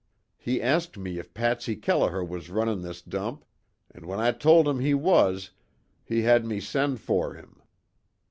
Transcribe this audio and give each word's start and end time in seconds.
He 0.39 0.59
asked 0.63 0.97
me 0.97 1.19
if 1.19 1.31
Patsy 1.35 1.75
Kelliher 1.75 2.25
was 2.27 2.49
runnin' 2.49 2.81
this 2.81 3.03
dump, 3.03 3.45
an' 3.93 4.07
when 4.07 4.19
I 4.19 4.31
told 4.31 4.67
him 4.67 4.79
he 4.79 4.95
was, 4.95 5.51
he 6.03 6.23
had 6.23 6.43
me 6.43 6.59
send 6.59 6.99
for 6.99 7.35
him. 7.35 7.61